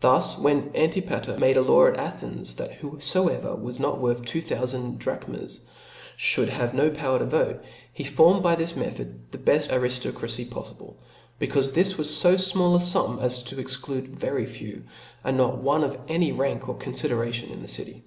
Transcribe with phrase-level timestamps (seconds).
[0.00, 4.40] Thus when('} Antipater (Oi>iodo made a law at Athens, that whofoever was notp"6oi.'" worth two
[4.40, 5.60] thoufand drachms,
[6.16, 10.10] fhould have no power ^®^®.^ to vote, he formed by this method the beft arifto
[10.10, 10.14] tioo.
[10.14, 10.96] cracy poffible ^
[11.38, 14.84] becaufe this was fo fmall a fum, as excluded very few,
[15.22, 18.04] and not one of any rank or con fideration in the city.